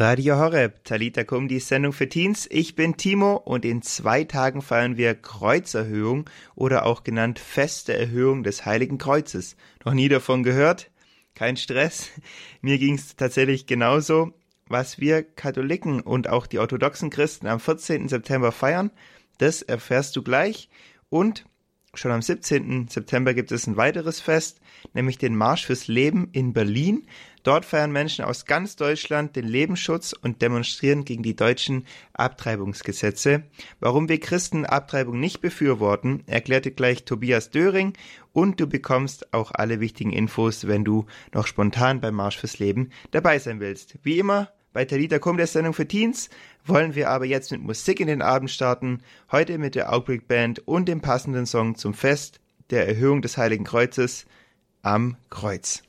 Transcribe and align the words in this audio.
Radio 0.00 0.38
Horeb, 0.38 0.82
Talita 0.84 1.24
Kum, 1.24 1.46
die 1.46 1.60
Sendung 1.60 1.92
für 1.92 2.08
Teens. 2.08 2.48
Ich 2.50 2.74
bin 2.74 2.96
Timo 2.96 3.34
und 3.36 3.66
in 3.66 3.82
zwei 3.82 4.24
Tagen 4.24 4.62
feiern 4.62 4.96
wir 4.96 5.14
Kreuzerhöhung 5.14 6.24
oder 6.54 6.86
auch 6.86 7.04
genannt 7.04 7.38
feste 7.38 7.92
Erhöhung 7.92 8.42
des 8.42 8.64
Heiligen 8.64 8.96
Kreuzes. 8.96 9.56
Noch 9.84 9.92
nie 9.92 10.08
davon 10.08 10.42
gehört? 10.42 10.90
Kein 11.34 11.58
Stress. 11.58 12.08
Mir 12.62 12.78
ging 12.78 12.94
es 12.94 13.14
tatsächlich 13.14 13.66
genauso. 13.66 14.32
Was 14.68 15.00
wir 15.00 15.22
Katholiken 15.22 16.00
und 16.00 16.30
auch 16.30 16.46
die 16.46 16.60
orthodoxen 16.60 17.10
Christen 17.10 17.46
am 17.46 17.60
14. 17.60 18.08
September 18.08 18.52
feiern, 18.52 18.92
das 19.36 19.60
erfährst 19.60 20.16
du 20.16 20.22
gleich. 20.22 20.70
Und 21.10 21.44
Schon 21.92 22.12
am 22.12 22.22
17. 22.22 22.86
September 22.86 23.34
gibt 23.34 23.50
es 23.50 23.66
ein 23.66 23.76
weiteres 23.76 24.20
Fest, 24.20 24.60
nämlich 24.94 25.18
den 25.18 25.34
Marsch 25.34 25.66
fürs 25.66 25.88
Leben 25.88 26.28
in 26.30 26.52
Berlin. 26.52 27.04
Dort 27.42 27.64
feiern 27.64 27.90
Menschen 27.90 28.24
aus 28.24 28.44
ganz 28.44 28.76
Deutschland 28.76 29.34
den 29.34 29.48
Lebensschutz 29.48 30.12
und 30.12 30.40
demonstrieren 30.40 31.04
gegen 31.04 31.24
die 31.24 31.34
deutschen 31.34 31.86
Abtreibungsgesetze. 32.12 33.42
Warum 33.80 34.08
wir 34.08 34.20
Christen 34.20 34.64
Abtreibung 34.64 35.18
nicht 35.18 35.40
befürworten, 35.40 36.22
erklärte 36.26 36.70
gleich 36.70 37.04
Tobias 37.04 37.50
Döring 37.50 37.94
und 38.32 38.60
du 38.60 38.68
bekommst 38.68 39.34
auch 39.34 39.50
alle 39.52 39.80
wichtigen 39.80 40.12
Infos, 40.12 40.68
wenn 40.68 40.84
du 40.84 41.06
noch 41.34 41.48
spontan 41.48 42.00
beim 42.00 42.14
Marsch 42.14 42.38
fürs 42.38 42.60
Leben 42.60 42.90
dabei 43.10 43.40
sein 43.40 43.58
willst. 43.58 43.98
Wie 44.04 44.20
immer, 44.20 44.52
bei 44.72 44.84
Talita 44.84 45.18
Kum 45.18 45.36
der 45.36 45.46
Sendung 45.46 45.74
für 45.74 45.86
Teens 45.86 46.30
wollen 46.64 46.94
wir 46.94 47.10
aber 47.10 47.24
jetzt 47.24 47.50
mit 47.50 47.62
Musik 47.62 48.00
in 48.00 48.06
den 48.06 48.22
Abend 48.22 48.50
starten, 48.50 49.00
heute 49.32 49.58
mit 49.58 49.74
der 49.74 49.92
Outbreak 49.92 50.28
Band 50.28 50.66
und 50.66 50.88
dem 50.88 51.00
passenden 51.00 51.46
Song 51.46 51.74
zum 51.74 51.94
Fest 51.94 52.40
der 52.70 52.86
Erhöhung 52.88 53.22
des 53.22 53.36
Heiligen 53.36 53.64
Kreuzes 53.64 54.26
am 54.82 55.16
Kreuz. 55.28 55.82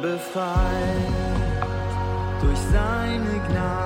Befreit 0.00 0.52
durch 2.40 2.58
seine 2.72 3.40
Gnade 3.48 3.81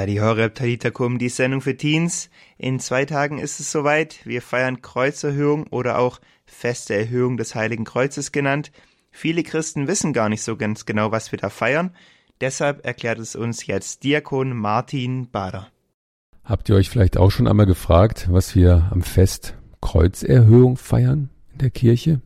Tor. 0.00 0.06
Radio 0.06 0.22
Horeb 0.24 0.54
Talita 0.54 0.90
Kum, 0.90 1.18
die 1.18 1.28
Sendung 1.28 1.60
für 1.60 1.76
Teens. 1.76 2.30
In 2.56 2.80
zwei 2.80 3.04
Tagen 3.04 3.38
ist 3.38 3.60
es 3.60 3.70
soweit. 3.70 4.24
Wir 4.24 4.40
feiern 4.40 4.80
Kreuzerhöhung 4.80 5.66
oder 5.66 5.98
auch 5.98 6.20
feste 6.46 6.94
Erhöhung 6.94 7.36
des 7.36 7.54
Heiligen 7.54 7.84
Kreuzes 7.84 8.32
genannt. 8.32 8.72
Viele 9.10 9.42
Christen 9.42 9.88
wissen 9.88 10.14
gar 10.14 10.30
nicht 10.30 10.42
so 10.42 10.56
ganz 10.56 10.86
genau, 10.86 11.12
was 11.12 11.32
wir 11.32 11.38
da 11.38 11.50
feiern. 11.50 11.90
Deshalb 12.40 12.86
erklärt 12.86 13.18
es 13.18 13.36
uns 13.36 13.66
jetzt 13.66 14.02
Diakon 14.02 14.56
Martin 14.56 15.30
Bader. 15.30 15.68
Habt 16.44 16.70
ihr 16.70 16.76
euch 16.76 16.88
vielleicht 16.88 17.18
auch 17.18 17.30
schon 17.30 17.46
einmal 17.46 17.66
gefragt, 17.66 18.28
was 18.30 18.54
wir 18.54 18.88
am 18.90 19.02
Fest 19.02 19.54
Kreuzerhöhung 19.82 20.78
feiern 20.78 21.28
in 21.52 21.58
der 21.58 21.70
Kirche? 21.70 22.22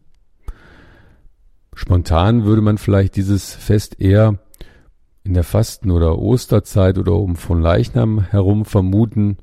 Spontan 1.75 2.45
würde 2.45 2.63
man 2.63 2.79
vielleicht 2.79 3.17
dieses 3.17 3.53
Fest 3.53 4.01
eher 4.01 4.39
in 5.25 5.35
der 5.35 5.43
Fasten- 5.43 5.91
oder 5.91 6.19
Osterzeit 6.19 6.99
oder 6.99 7.15
um 7.15 7.37
von 7.37 7.61
Leichnam 7.61 8.21
herum 8.21 8.65
vermuten, 8.65 9.39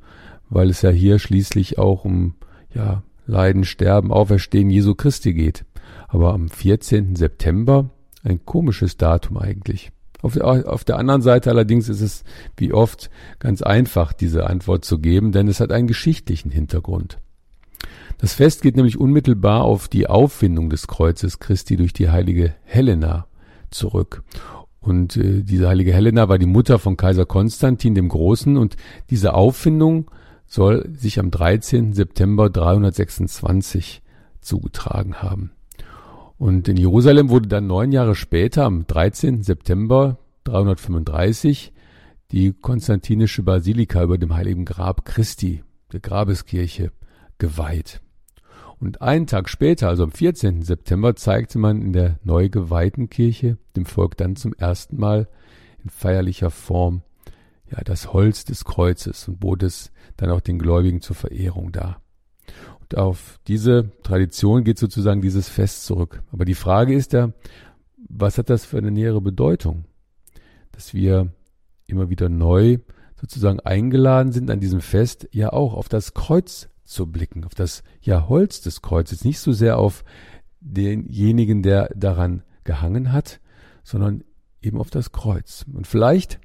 weil 0.49 0.69
es 0.69 0.83
ja 0.83 0.91
hier 0.91 1.17
schließlich 1.17 1.79
auch 1.79 2.05
um 2.05 2.35
ja, 2.73 3.03
Leiden, 3.25 3.63
Sterben, 3.63 4.11
Auferstehen 4.11 4.69
Jesu 4.69 4.93
Christi 4.95 5.33
geht. 5.33 5.65
Aber 6.07 6.33
am 6.33 6.49
14. 6.49 7.15
September 7.15 7.89
ein 8.23 8.45
komisches 8.45 8.97
Datum 8.97 9.37
eigentlich. 9.37 9.91
Auf 10.21 10.33
der, 10.33 10.45
auf 10.45 10.83
der 10.83 10.97
anderen 10.97 11.23
Seite 11.23 11.49
allerdings 11.49 11.89
ist 11.89 12.01
es 12.01 12.23
wie 12.57 12.73
oft 12.73 13.09
ganz 13.39 13.63
einfach, 13.63 14.13
diese 14.13 14.47
Antwort 14.47 14.85
zu 14.85 14.99
geben, 14.99 15.31
denn 15.31 15.47
es 15.47 15.59
hat 15.59 15.71
einen 15.71 15.87
geschichtlichen 15.87 16.51
Hintergrund. 16.51 17.17
Das 18.19 18.33
Fest 18.35 18.61
geht 18.61 18.75
nämlich 18.75 18.99
unmittelbar 18.99 19.63
auf 19.63 19.87
die 19.87 20.05
Auffindung 20.05 20.69
des 20.69 20.85
Kreuzes 20.85 21.39
Christi 21.39 21.75
durch 21.75 21.93
die 21.93 22.11
heilige 22.11 22.53
Helena 22.65 23.25
zurück. 23.71 24.23
Und 24.81 25.15
äh, 25.15 25.43
diese 25.43 25.69
heilige 25.69 25.93
Helena 25.93 26.27
war 26.27 26.39
die 26.39 26.47
Mutter 26.47 26.79
von 26.79 26.97
Kaiser 26.97 27.25
Konstantin 27.25 27.95
dem 27.95 28.09
Großen 28.09 28.57
und 28.57 28.75
diese 29.09 29.35
Auffindung 29.35 30.09
soll 30.47 30.89
sich 30.93 31.19
am 31.19 31.31
13. 31.31 31.93
September 31.93 32.49
326 32.49 34.01
zugetragen 34.41 35.21
haben. 35.21 35.51
Und 36.37 36.67
in 36.67 36.75
Jerusalem 36.75 37.29
wurde 37.29 37.47
dann 37.47 37.67
neun 37.67 37.91
Jahre 37.91 38.15
später, 38.15 38.65
am 38.65 38.87
13. 38.87 39.43
September 39.43 40.17
335, 40.45 41.71
die 42.31 42.53
konstantinische 42.53 43.43
Basilika 43.43 44.03
über 44.03 44.17
dem 44.17 44.33
heiligen 44.33 44.65
Grab 44.65 45.05
Christi, 45.05 45.63
der 45.93 45.99
Grabeskirche, 45.99 46.91
geweiht. 47.37 48.01
Und 48.81 48.99
einen 49.03 49.27
Tag 49.27 49.47
später, 49.47 49.89
also 49.89 50.03
am 50.03 50.11
14. 50.11 50.63
September, 50.63 51.15
zeigte 51.15 51.59
man 51.59 51.83
in 51.83 51.93
der 51.93 52.17
neu 52.23 52.49
geweihten 52.49 53.11
Kirche 53.11 53.57
dem 53.75 53.85
Volk 53.85 54.17
dann 54.17 54.35
zum 54.35 54.53
ersten 54.53 54.97
Mal 54.97 55.27
in 55.83 55.91
feierlicher 55.91 56.49
Form 56.49 57.03
ja, 57.69 57.83
das 57.83 58.11
Holz 58.11 58.43
des 58.43 58.65
Kreuzes 58.65 59.27
und 59.27 59.39
bot 59.39 59.61
es 59.61 59.91
dann 60.17 60.31
auch 60.31 60.41
den 60.41 60.57
Gläubigen 60.57 60.99
zur 60.99 61.15
Verehrung 61.15 61.71
dar. 61.71 62.01
Und 62.79 62.97
auf 62.97 63.39
diese 63.47 63.91
Tradition 64.01 64.63
geht 64.63 64.79
sozusagen 64.79 65.21
dieses 65.21 65.47
Fest 65.47 65.85
zurück. 65.85 66.23
Aber 66.31 66.43
die 66.43 66.55
Frage 66.55 66.95
ist 66.95 67.13
ja, 67.13 67.31
was 68.09 68.39
hat 68.39 68.49
das 68.49 68.65
für 68.65 68.79
eine 68.79 68.91
nähere 68.91 69.21
Bedeutung? 69.21 69.85
Dass 70.71 70.95
wir 70.95 71.31
immer 71.85 72.09
wieder 72.09 72.29
neu 72.29 72.79
sozusagen 73.15 73.59
eingeladen 73.59 74.31
sind 74.31 74.49
an 74.49 74.59
diesem 74.59 74.81
Fest, 74.81 75.29
ja 75.31 75.53
auch 75.53 75.75
auf 75.75 75.87
das 75.87 76.15
Kreuz 76.15 76.70
zu 76.91 77.07
blicken, 77.07 77.43
auf 77.45 77.55
das 77.55 77.83
ja 78.01 78.27
Holz 78.27 78.61
des 78.61 78.81
Kreuzes, 78.81 79.23
nicht 79.23 79.39
so 79.39 79.51
sehr 79.51 79.77
auf 79.77 80.03
denjenigen, 80.59 81.63
der 81.63 81.89
daran 81.95 82.43
gehangen 82.63 83.11
hat, 83.11 83.39
sondern 83.83 84.23
eben 84.61 84.77
auf 84.77 84.89
das 84.89 85.11
Kreuz. 85.11 85.65
Und 85.73 85.87
vielleicht 85.87 86.39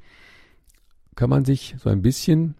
kann 1.14 1.30
man 1.30 1.44
sich 1.44 1.76
so 1.78 1.90
ein 1.90 2.02
bisschen 2.02 2.54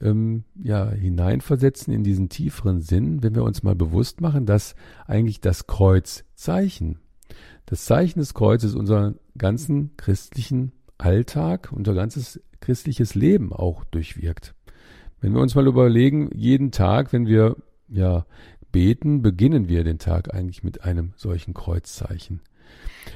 ähm, 0.00 0.44
ja, 0.54 0.90
hineinversetzen 0.90 1.92
in 1.92 2.04
diesen 2.04 2.28
tieferen 2.28 2.80
Sinn, 2.80 3.22
wenn 3.22 3.34
wir 3.34 3.44
uns 3.44 3.62
mal 3.62 3.74
bewusst 3.74 4.20
machen, 4.20 4.46
dass 4.46 4.74
eigentlich 5.06 5.40
das 5.40 5.66
Kreuzzeichen, 5.66 6.98
das 7.66 7.84
Zeichen 7.84 8.20
des 8.20 8.34
Kreuzes 8.34 8.74
unseren 8.74 9.18
ganzen 9.36 9.96
christlichen 9.96 10.72
Alltag, 10.98 11.70
unser 11.72 11.94
ganzes 11.94 12.40
christliches 12.60 13.14
Leben 13.14 13.52
auch 13.52 13.84
durchwirkt. 13.84 14.54
Wenn 15.20 15.34
wir 15.34 15.40
uns 15.40 15.54
mal 15.54 15.66
überlegen, 15.66 16.30
jeden 16.34 16.70
Tag, 16.70 17.12
wenn 17.12 17.26
wir 17.26 17.56
ja 17.88 18.24
beten, 18.72 19.22
beginnen 19.22 19.68
wir 19.68 19.84
den 19.84 19.98
Tag 19.98 20.32
eigentlich 20.34 20.62
mit 20.62 20.84
einem 20.84 21.12
solchen 21.16 21.54
Kreuzzeichen. 21.54 22.40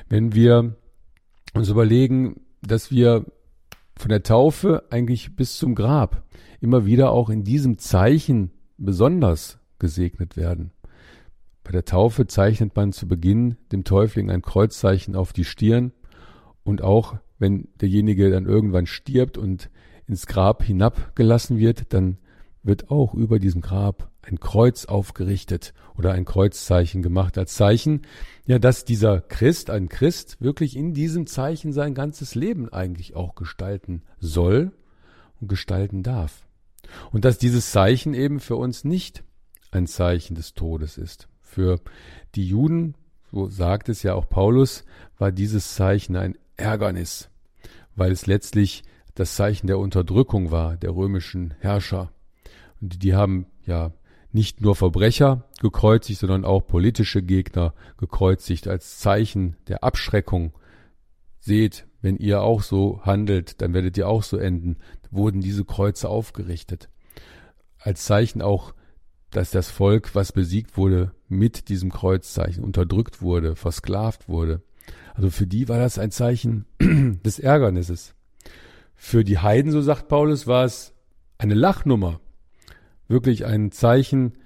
Wenn 0.08 0.34
wir 0.34 0.76
uns 1.54 1.68
überlegen, 1.68 2.40
dass 2.62 2.90
wir 2.90 3.24
von 3.96 4.08
der 4.08 4.22
Taufe 4.22 4.84
eigentlich 4.90 5.36
bis 5.36 5.56
zum 5.56 5.74
Grab 5.74 6.24
immer 6.60 6.84
wieder 6.84 7.10
auch 7.10 7.30
in 7.30 7.44
diesem 7.44 7.78
Zeichen 7.78 8.50
besonders 8.76 9.58
gesegnet 9.78 10.36
werden. 10.36 10.72
Bei 11.62 11.70
der 11.70 11.84
Taufe 11.84 12.26
zeichnet 12.26 12.76
man 12.76 12.92
zu 12.92 13.06
Beginn 13.06 13.56
dem 13.72 13.84
Täufling 13.84 14.30
ein 14.30 14.42
Kreuzzeichen 14.42 15.16
auf 15.16 15.32
die 15.32 15.44
Stirn 15.44 15.92
und 16.64 16.82
auch 16.82 17.16
wenn 17.38 17.68
derjenige 17.80 18.30
dann 18.30 18.46
irgendwann 18.46 18.86
stirbt 18.86 19.38
und 19.38 19.70
ins 20.06 20.26
Grab 20.26 20.62
hinabgelassen 20.62 21.58
wird, 21.58 21.92
dann 21.92 22.18
wird 22.62 22.90
auch 22.90 23.14
über 23.14 23.38
diesem 23.38 23.60
Grab 23.60 24.10
ein 24.22 24.40
Kreuz 24.40 24.86
aufgerichtet 24.86 25.74
oder 25.96 26.12
ein 26.12 26.24
Kreuzzeichen 26.24 27.02
gemacht 27.02 27.36
als 27.36 27.54
Zeichen, 27.54 28.02
ja, 28.46 28.58
dass 28.58 28.84
dieser 28.84 29.20
Christ, 29.20 29.70
ein 29.70 29.88
Christ, 29.88 30.40
wirklich 30.40 30.76
in 30.76 30.94
diesem 30.94 31.26
Zeichen 31.26 31.72
sein 31.72 31.94
ganzes 31.94 32.34
Leben 32.34 32.72
eigentlich 32.72 33.14
auch 33.16 33.34
gestalten 33.34 34.02
soll 34.18 34.72
und 35.40 35.48
gestalten 35.48 36.02
darf. 36.02 36.46
Und 37.12 37.24
dass 37.24 37.38
dieses 37.38 37.70
Zeichen 37.70 38.14
eben 38.14 38.40
für 38.40 38.56
uns 38.56 38.84
nicht 38.84 39.24
ein 39.70 39.86
Zeichen 39.86 40.34
des 40.34 40.54
Todes 40.54 40.98
ist. 40.98 41.28
Für 41.40 41.80
die 42.34 42.46
Juden, 42.46 42.94
so 43.30 43.48
sagt 43.48 43.88
es 43.88 44.02
ja 44.02 44.14
auch 44.14 44.28
Paulus, 44.28 44.84
war 45.18 45.32
dieses 45.32 45.74
Zeichen 45.74 46.16
ein 46.16 46.36
Ärgernis, 46.56 47.28
weil 47.96 48.12
es 48.12 48.26
letztlich 48.26 48.84
das 49.14 49.36
Zeichen 49.36 49.66
der 49.66 49.78
Unterdrückung 49.78 50.50
war, 50.50 50.76
der 50.76 50.94
römischen 50.94 51.54
Herrscher. 51.60 52.12
Und 52.80 53.02
die 53.02 53.14
haben 53.14 53.46
ja 53.64 53.92
nicht 54.32 54.60
nur 54.60 54.74
Verbrecher 54.74 55.44
gekreuzigt, 55.60 56.18
sondern 56.18 56.44
auch 56.44 56.66
politische 56.66 57.22
Gegner 57.22 57.72
gekreuzigt 57.98 58.66
als 58.66 58.98
Zeichen 58.98 59.56
der 59.68 59.84
Abschreckung. 59.84 60.52
Seht, 61.38 61.86
wenn 62.02 62.16
ihr 62.16 62.42
auch 62.42 62.62
so 62.62 63.00
handelt, 63.02 63.62
dann 63.62 63.72
werdet 63.74 63.96
ihr 63.96 64.08
auch 64.08 64.24
so 64.24 64.36
enden, 64.36 64.78
wurden 65.10 65.40
diese 65.40 65.64
Kreuze 65.64 66.08
aufgerichtet. 66.08 66.88
Als 67.78 68.04
Zeichen 68.04 68.42
auch, 68.42 68.74
dass 69.30 69.50
das 69.50 69.70
Volk, 69.70 70.14
was 70.14 70.32
besiegt 70.32 70.76
wurde, 70.76 71.12
mit 71.28 71.68
diesem 71.68 71.92
Kreuzzeichen 71.92 72.64
unterdrückt 72.64 73.22
wurde, 73.22 73.54
versklavt 73.54 74.28
wurde. 74.28 74.62
Also 75.14 75.30
für 75.30 75.46
die 75.46 75.68
war 75.68 75.78
das 75.78 75.98
ein 75.98 76.10
Zeichen 76.10 76.66
des 76.80 77.38
Ärgernisses. 77.38 78.14
Für 78.94 79.24
die 79.24 79.38
Heiden, 79.38 79.70
so 79.72 79.80
sagt 79.80 80.08
Paulus, 80.08 80.46
war 80.46 80.64
es 80.64 80.94
eine 81.38 81.54
Lachnummer, 81.54 82.20
wirklich 83.08 83.44
ein 83.44 83.70
Zeichen 83.70 84.38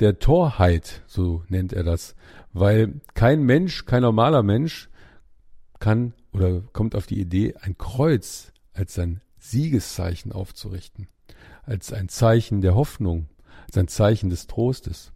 der 0.00 0.18
Torheit, 0.18 1.02
so 1.06 1.42
nennt 1.48 1.72
er 1.72 1.82
das, 1.82 2.14
weil 2.52 3.00
kein 3.14 3.42
Mensch, 3.42 3.86
kein 3.86 4.02
normaler 4.02 4.42
Mensch 4.42 4.90
kann 5.78 6.14
oder 6.32 6.60
kommt 6.72 6.94
auf 6.94 7.06
die 7.06 7.20
Idee, 7.20 7.54
ein 7.60 7.78
Kreuz 7.78 8.52
als 8.72 8.94
sein 8.94 9.20
Siegeszeichen 9.38 10.32
aufzurichten, 10.32 11.08
als 11.62 11.92
ein 11.92 12.08
Zeichen 12.08 12.60
der 12.60 12.74
Hoffnung, 12.74 13.28
als 13.66 13.78
ein 13.78 13.88
Zeichen 13.88 14.30
des 14.30 14.46
Trostes. 14.46 15.12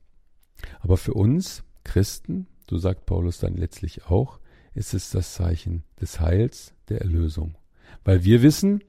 Aber 0.80 0.96
für 0.96 1.14
uns 1.14 1.62
Christen, 1.84 2.46
so 2.68 2.78
sagt 2.78 3.06
Paulus 3.06 3.38
dann 3.38 3.56
letztlich 3.56 4.06
auch, 4.06 4.40
ist 4.74 4.94
es 4.94 5.10
das 5.10 5.34
Zeichen 5.34 5.84
des 6.00 6.20
Heils, 6.20 6.74
der 6.88 7.00
Erlösung. 7.00 7.56
Weil 8.04 8.24
wir 8.24 8.42
wissen, 8.42 8.82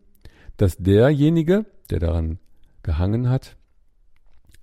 dass 0.58 0.78
derjenige, 0.78 1.66
der 1.90 2.00
daran 2.00 2.40
gehangen 2.84 3.30
hat, 3.30 3.58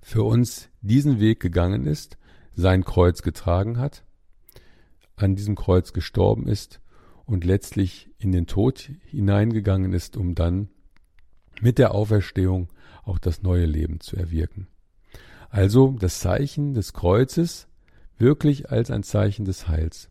für 0.01 0.23
uns 0.23 0.71
diesen 0.81 1.21
Weg 1.21 1.41
gegangen 1.41 1.87
ist, 1.87 2.17
sein 2.55 2.85
Kreuz 2.85 3.23
getragen 3.23 3.79
hat, 3.79 4.05
an 5.17 5.37
diesem 5.37 5.55
Kreuz 5.55 5.93
gestorben 5.93 6.49
ist 6.49 6.81
und 7.27 7.45
letztlich 7.45 8.11
in 8.19 8.33
den 8.33 8.47
Tod 8.47 8.91
hineingegangen 9.05 9.93
ist, 9.93 10.17
um 10.17 10.35
dann 10.35 10.69
mit 11.61 11.79
der 11.79 11.95
Auferstehung 11.95 12.69
auch 13.05 13.19
das 13.19 13.43
neue 13.43 13.67
Leben 13.67 14.01
zu 14.01 14.17
erwirken. 14.17 14.69
Also 15.51 15.97
das 15.99 16.21
Zeichen 16.21 16.75
des 16.75 16.93
Kreuzes 16.93 17.69
wirklich 18.19 18.71
als 18.71 18.91
ein 18.91 19.03
Zeichen 19.03 19.45
des 19.45 19.69
Heils. 19.69 20.11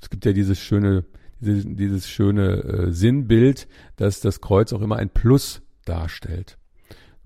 Es 0.00 0.10
gibt 0.10 0.24
ja 0.24 0.32
dieses 0.32 0.58
schöne, 0.58 1.04
dieses, 1.40 1.64
dieses 1.66 2.08
schöne 2.08 2.62
äh, 2.62 2.92
Sinnbild, 2.92 3.68
dass 3.96 4.20
das 4.20 4.40
Kreuz 4.40 4.72
auch 4.72 4.82
immer 4.82 4.96
ein 4.96 5.10
Plus 5.10 5.62
darstellt. 5.84 6.58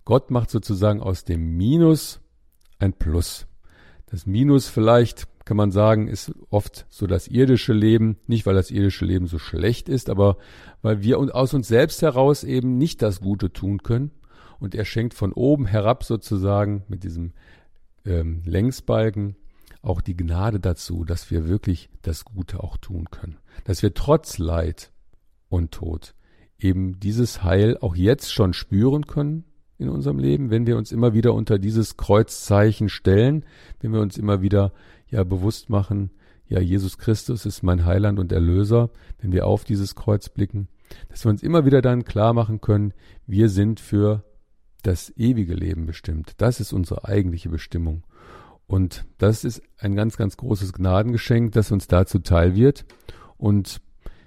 Gott 0.05 0.31
macht 0.31 0.51
sozusagen 0.51 1.01
aus 1.01 1.25
dem 1.25 1.57
Minus 1.57 2.21
ein 2.79 2.93
Plus. 2.93 3.47
Das 4.07 4.27
Minus 4.27 4.69
vielleicht 4.69 5.27
kann 5.45 5.57
man 5.57 5.71
sagen, 5.71 6.09
ist 6.09 6.33
oft 6.51 6.87
so 6.89 7.07
das 7.07 7.29
irdische 7.29 7.73
Leben, 7.73 8.17
nicht 8.27 8.47
weil 8.47 8.55
das 8.55 8.71
irdische 8.71 9.05
Leben 9.05 9.27
so 9.27 9.39
schlecht 9.39 9.89
ist, 9.89 10.09
aber 10.09 10.39
weil 10.81 11.03
wir 11.03 11.19
aus 11.19 11.53
uns 11.53 11.69
selbst 11.69 12.01
heraus 12.03 12.45
eben 12.45 12.79
nicht 12.79 13.03
das 13.03 13.21
Gute 13.21 13.53
tun 13.53 13.83
können. 13.83 14.11
Und 14.59 14.75
er 14.75 14.85
schenkt 14.85 15.15
von 15.15 15.33
oben 15.33 15.67
herab 15.67 16.05
sozusagen 16.05 16.85
mit 16.89 17.05
diesem 17.05 17.33
ähm, 18.07 18.43
Längsbalken 18.47 19.37
auch 19.85 20.01
die 20.01 20.17
Gnade 20.17 20.61
dazu, 20.61 21.05
dass 21.05 21.31
wir 21.31 21.49
wirklich 21.49 21.91
das 22.03 22.25
Gute 22.25 22.63
auch 22.63 22.77
tun 22.77 23.11
können. 23.11 23.39
Dass 23.65 23.83
wir 23.83 23.95
trotz 23.95 24.39
Leid 24.39 24.91
und 25.49 25.73
Tod 25.73 26.15
eben 26.59 26.99
dieses 27.01 27.43
Heil 27.43 27.77
auch 27.81 27.95
jetzt 27.95 28.33
schon 28.33 28.53
spüren 28.53 29.07
können 29.07 29.45
in 29.79 29.89
unserem 29.89 30.19
Leben, 30.19 30.51
wenn 30.51 30.67
wir 30.67 30.77
uns 30.77 30.93
immer 30.93 31.15
wieder 31.15 31.35
unter 31.35 31.59
dieses 31.59 31.97
Kreuzzeichen 31.97 32.89
stellen, 32.89 33.45
wenn 33.81 33.93
wir 33.93 34.01
uns 34.01 34.17
immer 34.17 34.41
wieder 34.41 34.73
ja 35.09 35.25
bewusst 35.25 35.69
machen, 35.69 36.11
ja, 36.47 36.61
Jesus 36.61 36.99
Christus 36.99 37.47
ist 37.47 37.63
mein 37.63 37.85
Heiland 37.85 38.19
und 38.19 38.31
Erlöser, 38.31 38.91
wenn 39.19 39.33
wir 39.33 39.47
auf 39.47 39.65
dieses 39.65 39.95
Kreuz 39.95 40.29
blicken, 40.29 40.69
dass 41.09 41.25
wir 41.25 41.31
uns 41.31 41.43
immer 41.43 41.65
wieder 41.65 41.81
dann 41.81 42.05
klar 42.05 42.35
machen 42.35 42.61
können, 42.61 42.93
wir 43.27 43.49
sind 43.49 43.81
für 43.81 44.25
das 44.83 45.13
ewige 45.17 45.55
Leben 45.55 45.87
bestimmt. 45.87 46.35
Das 46.37 46.61
ist 46.61 46.73
unsere 46.73 47.07
eigentliche 47.07 47.49
Bestimmung. 47.49 48.05
Und 48.67 49.05
das 49.19 49.45
ist 49.45 49.63
ein 49.79 49.95
ganz, 49.95 50.17
ganz 50.17 50.37
großes 50.37 50.73
Gnadengeschenk, 50.73 51.53
das 51.53 51.71
uns 51.71 51.87
dazu 51.87 52.19
teil 52.19 52.55
wird. 52.55 52.85
Und 53.37 53.81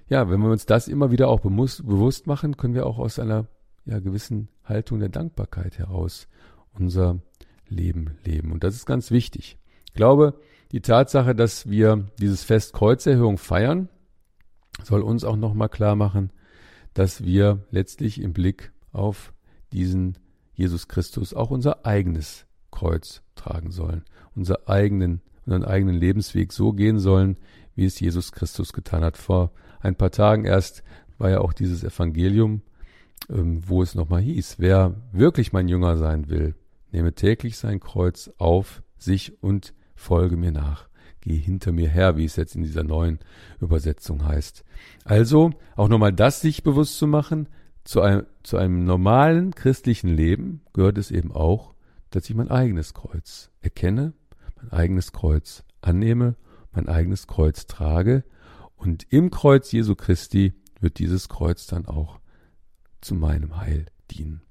ja, 0.09 0.29
wenn 0.29 0.41
wir 0.41 0.49
uns 0.49 0.65
das 0.65 0.87
immer 0.87 1.11
wieder 1.11 1.27
auch 1.27 1.41
bewusst 1.41 2.27
machen, 2.27 2.55
können 2.55 2.73
wir 2.73 2.85
auch 2.85 2.99
aus 2.99 3.19
einer 3.19 3.47
ja, 3.85 3.99
gewissen 3.99 4.49
Haltung 4.63 4.99
der 4.99 5.09
Dankbarkeit 5.09 5.77
heraus 5.79 6.27
unser 6.73 7.19
Leben 7.67 8.17
leben. 8.23 8.51
Und 8.51 8.63
das 8.63 8.75
ist 8.75 8.85
ganz 8.85 9.11
wichtig. 9.11 9.57
Ich 9.85 9.93
glaube, 9.93 10.39
die 10.71 10.81
Tatsache, 10.81 11.33
dass 11.33 11.69
wir 11.69 12.05
dieses 12.19 12.43
Fest 12.43 12.73
Kreuzerhöhung 12.73 13.37
feiern, 13.37 13.89
soll 14.83 15.01
uns 15.01 15.23
auch 15.23 15.35
nochmal 15.35 15.69
klar 15.69 15.95
machen, 15.95 16.31
dass 16.93 17.23
wir 17.23 17.65
letztlich 17.71 18.21
im 18.21 18.33
Blick 18.33 18.71
auf 18.91 19.33
diesen 19.71 20.17
Jesus 20.53 20.87
Christus 20.87 21.33
auch 21.33 21.51
unser 21.51 21.85
eigenes 21.85 22.46
Kreuz 22.77 23.23
tragen 23.33 23.71
sollen, 23.71 24.03
unser 24.35 24.69
eigenen, 24.69 25.21
unseren 25.47 25.65
eigenen 25.65 25.95
Lebensweg 25.95 26.53
so 26.53 26.73
gehen 26.73 26.99
sollen, 26.99 27.37
wie 27.73 27.85
es 27.85 27.99
Jesus 27.99 28.31
Christus 28.31 28.71
getan 28.71 29.03
hat. 29.03 29.17
Vor 29.17 29.51
ein 29.79 29.95
paar 29.95 30.11
Tagen 30.11 30.45
erst 30.45 30.83
war 31.17 31.31
ja 31.31 31.39
auch 31.39 31.53
dieses 31.53 31.83
Evangelium, 31.83 32.61
ähm, 33.29 33.67
wo 33.67 33.81
es 33.81 33.95
nochmal 33.95 34.21
hieß, 34.21 34.59
wer 34.59 34.93
wirklich 35.11 35.53
mein 35.53 35.67
Jünger 35.67 35.97
sein 35.97 36.29
will, 36.29 36.53
nehme 36.91 37.13
täglich 37.13 37.57
sein 37.57 37.79
Kreuz 37.79 38.29
auf 38.37 38.83
sich 38.99 39.41
und 39.41 39.73
folge 39.95 40.37
mir 40.37 40.51
nach. 40.51 40.87
Geh 41.21 41.35
hinter 41.35 41.71
mir 41.71 41.89
her, 41.89 42.15
wie 42.15 42.25
es 42.25 42.35
jetzt 42.35 42.55
in 42.55 42.61
dieser 42.61 42.83
neuen 42.83 43.17
Übersetzung 43.59 44.23
heißt. 44.23 44.63
Also 45.03 45.49
auch 45.75 45.89
nochmal 45.89 46.13
das 46.13 46.41
sich 46.41 46.61
bewusst 46.61 46.99
zu 46.99 47.07
machen, 47.07 47.49
zu 47.83 48.01
einem, 48.01 48.27
zu 48.43 48.57
einem 48.57 48.83
normalen 48.83 49.55
christlichen 49.55 50.09
Leben 50.09 50.61
gehört 50.73 50.99
es 50.99 51.09
eben 51.09 51.31
auch, 51.31 51.73
dass 52.09 52.29
ich 52.29 52.35
mein 52.35 52.49
eigenes 52.49 52.93
Kreuz 52.93 53.51
erkenne, 53.61 54.13
mein 54.55 54.71
eigenes 54.71 55.11
Kreuz 55.11 55.63
annehme, 55.81 56.35
mein 56.71 56.87
eigenes 56.87 57.27
Kreuz 57.27 57.67
trage. 57.67 58.23
Und 58.75 59.07
im 59.09 59.31
Kreuz 59.31 59.71
Jesu 59.71 59.95
Christi 59.95 60.53
wird 60.79 60.99
dieses 60.99 61.29
Kreuz 61.29 61.67
dann 61.67 61.85
auch 61.85 62.19
zu 63.01 63.15
meinem 63.15 63.57
Heil 63.57 63.87
dienen. 64.11 64.41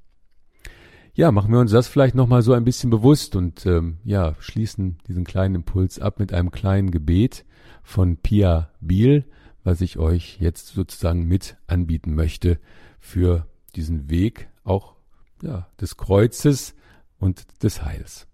Ja, 1.15 1.33
machen 1.33 1.51
wir 1.51 1.61
uns 1.61 1.71
das 1.71 1.89
vielleicht 1.89 2.15
nochmal 2.15 2.43
so 2.43 2.53
ein 2.53 2.65
bisschen 2.65 2.91
bewusst 2.91 3.37
und 3.37 3.65
ähm, 3.65 3.99
ja, 4.05 4.35
schließen 4.39 4.99
diesen 5.09 5.25
kleinen 5.25 5.55
Impuls 5.55 5.99
ab 5.99 6.19
mit 6.19 6.33
einem 6.35 6.51
kleinen 6.51 6.91
Gebet 6.91 7.47
von 7.83 8.19
Pia 8.19 8.71
Biel, 8.81 9.25
was 9.65 9.81
ich 9.81 9.99
euch 9.99 10.37
jetzt 10.41 10.69
sozusagen 10.69 11.27
mit 11.27 11.57
anbieten 11.67 12.15
möchte 12.15 12.59
für 13.01 13.47
diesen 13.75 14.11
Weg 14.11 14.49
auch 14.63 14.97
ja, 15.43 15.69
des 15.81 15.97
Kreuzes 15.97 16.75
und 17.19 17.63
des 17.63 17.83
Heils. 17.85 18.27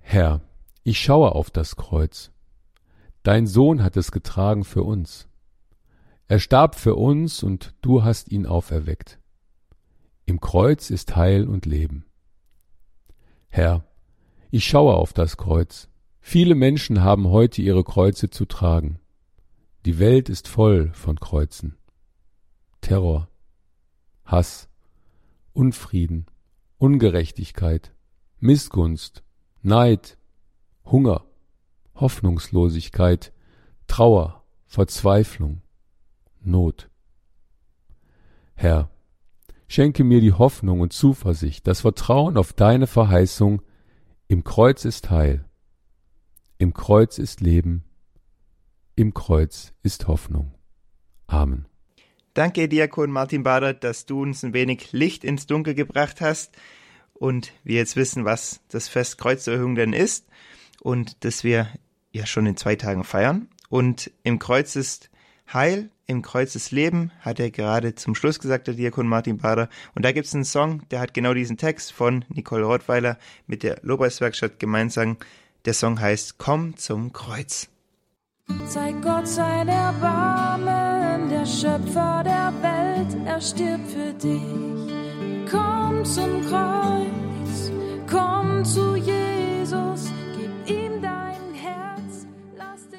Herr, 0.00 0.40
ich 0.84 1.00
schaue 1.00 1.32
auf 1.32 1.50
das 1.50 1.76
Kreuz. 1.76 2.30
Dein 3.22 3.46
Sohn 3.46 3.82
hat 3.82 3.96
es 3.96 4.12
getragen 4.12 4.64
für 4.64 4.84
uns. 4.84 5.28
Er 6.28 6.38
starb 6.38 6.74
für 6.74 6.94
uns 6.94 7.42
und 7.42 7.74
du 7.82 8.04
hast 8.04 8.30
ihn 8.30 8.46
auferweckt. 8.46 9.18
Im 10.24 10.40
Kreuz 10.40 10.90
ist 10.90 11.16
Heil 11.16 11.48
und 11.48 11.66
Leben. 11.66 12.04
Herr, 13.48 13.84
ich 14.50 14.64
schaue 14.64 14.94
auf 14.94 15.12
das 15.12 15.36
Kreuz. 15.36 15.88
Viele 16.20 16.54
Menschen 16.54 17.02
haben 17.02 17.28
heute 17.28 17.62
ihre 17.62 17.84
Kreuze 17.84 18.30
zu 18.30 18.44
tragen. 18.44 18.98
Die 19.84 19.98
Welt 19.98 20.28
ist 20.28 20.48
voll 20.48 20.92
von 20.92 21.20
Kreuzen. 21.20 21.76
Terror, 22.80 23.28
Hass, 24.24 24.68
Unfrieden, 25.52 26.26
Ungerechtigkeit, 26.78 27.92
Missgunst, 28.38 29.22
Neid, 29.62 30.18
Hunger, 30.84 31.24
Hoffnungslosigkeit, 31.94 33.32
Trauer, 33.86 34.44
Verzweiflung, 34.66 35.62
Not. 36.42 36.88
Herr, 38.54 38.90
Schenke 39.68 40.04
mir 40.04 40.20
die 40.20 40.32
Hoffnung 40.32 40.80
und 40.80 40.92
Zuversicht, 40.92 41.66
das 41.66 41.80
Vertrauen 41.80 42.36
auf 42.36 42.52
deine 42.52 42.86
Verheißung, 42.86 43.62
im 44.28 44.44
Kreuz 44.44 44.84
ist 44.84 45.10
Heil, 45.10 45.44
im 46.58 46.72
Kreuz 46.72 47.18
ist 47.18 47.40
Leben, 47.40 47.84
im 48.94 49.12
Kreuz 49.12 49.72
ist 49.82 50.06
Hoffnung. 50.06 50.54
Amen. 51.26 51.66
Danke, 52.36 52.68
Diakon 52.68 53.10
Martin 53.10 53.44
Bader, 53.44 53.72
dass 53.72 54.04
du 54.04 54.20
uns 54.20 54.42
ein 54.42 54.52
wenig 54.52 54.92
Licht 54.92 55.24
ins 55.24 55.46
Dunkel 55.46 55.72
gebracht 55.72 56.20
hast 56.20 56.54
und 57.14 57.50
wir 57.64 57.76
jetzt 57.76 57.96
wissen, 57.96 58.26
was 58.26 58.60
das 58.68 58.88
Fest 58.88 59.16
Kreuzerhöhung 59.16 59.74
denn 59.74 59.94
ist 59.94 60.26
und 60.82 61.24
dass 61.24 61.44
wir 61.44 61.70
ja 62.12 62.26
schon 62.26 62.44
in 62.44 62.58
zwei 62.58 62.76
Tagen 62.76 63.04
feiern. 63.04 63.48
Und 63.70 64.10
im 64.22 64.38
Kreuz 64.38 64.76
ist 64.76 65.08
Heil, 65.50 65.88
im 66.06 66.20
Kreuz 66.20 66.52
des 66.52 66.72
Leben, 66.72 67.10
hat 67.20 67.40
er 67.40 67.50
gerade 67.50 67.94
zum 67.94 68.14
Schluss 68.14 68.38
gesagt, 68.38 68.66
der 68.66 68.74
Diakon 68.74 69.08
Martin 69.08 69.38
Bader. 69.38 69.70
Und 69.94 70.04
da 70.04 70.12
gibt 70.12 70.26
es 70.26 70.34
einen 70.34 70.44
Song, 70.44 70.82
der 70.90 71.00
hat 71.00 71.14
genau 71.14 71.32
diesen 71.32 71.56
Text 71.56 71.90
von 71.90 72.26
Nicole 72.28 72.66
Rottweiler 72.66 73.16
mit 73.46 73.62
der 73.62 73.78
Lobpreiswerkstatt 73.80 74.58
gemeinsam. 74.58 75.16
Der 75.64 75.72
Song 75.72 75.98
heißt 75.98 76.36
Komm 76.36 76.76
zum 76.76 77.14
Kreuz. 77.14 77.70
Zeig 78.68 79.00
Gott 79.00 79.26
sein 79.26 79.68
Erbarmen, 79.68 80.95
Schöpfer 81.46 82.24
der 82.24 82.52
Welt, 82.60 83.16
er 83.24 83.40
stirbt 83.40 83.88
für 83.88 84.12
dich. 84.14 84.42
Komm 85.48 86.04
zum 86.04 86.44
Kreuz, 86.44 87.70
komm 88.10 88.64
zu 88.64 88.96
Jesus, 88.96 90.10
gib 90.36 90.76
ihm 90.76 91.00
dein 91.00 91.54
Herz, 91.54 92.26
lass 92.56 92.88
dich. 92.88 92.98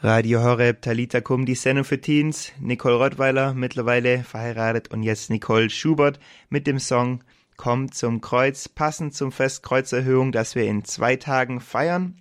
Radio 0.00 0.44
Horeb, 0.44 0.80
Talita 0.80 1.20
Kum, 1.20 1.44
die 1.44 1.56
Sendung 1.56 1.84
für 1.84 2.00
Teens. 2.00 2.52
Nicole 2.60 2.94
Rottweiler, 2.94 3.52
mittlerweile 3.52 4.22
verheiratet 4.22 4.92
und 4.92 5.02
jetzt 5.02 5.28
Nicole 5.28 5.70
Schubert 5.70 6.20
mit 6.50 6.68
dem 6.68 6.78
Song 6.78 7.24
kommt 7.56 7.94
zum 7.94 8.20
Kreuz, 8.20 8.68
passend 8.68 9.12
zum 9.12 9.32
Fest 9.32 9.64
Kreuzerhöhung, 9.64 10.30
das 10.30 10.54
wir 10.54 10.66
in 10.66 10.84
zwei 10.84 11.16
Tagen 11.16 11.60
feiern. 11.60 12.14